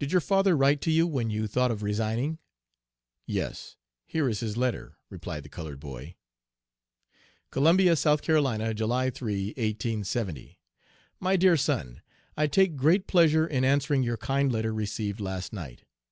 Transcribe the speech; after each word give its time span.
"'Did 0.00 0.10
your 0.10 0.20
father 0.20 0.56
write 0.56 0.80
to 0.80 0.90
you 0.90 1.06
when 1.06 1.30
you 1.30 1.46
thought 1.46 1.70
of 1.70 1.84
resigning?' 1.84 2.36
"'Yes; 3.26 3.76
here 4.04 4.28
is 4.28 4.40
his 4.40 4.56
letter,' 4.56 4.96
replied 5.08 5.44
the 5.44 5.48
colored 5.48 5.78
boy: 5.78 6.16
"'COLUMBIA, 7.52 7.92
S.C., 7.92 8.16
July 8.74 9.10
3, 9.10 9.46
1870. 9.46 10.58
"'My 11.20 11.36
DEAR 11.36 11.56
SON: 11.56 12.02
I 12.36 12.48
take 12.48 12.74
great 12.74 13.06
pleasure 13.06 13.46
in 13.46 13.62
answering 13.62 14.02
your 14.02 14.16
kind 14.16 14.50
letter 14.50 14.74
received 14.74 15.20
last 15.20 15.52
night. 15.52 15.84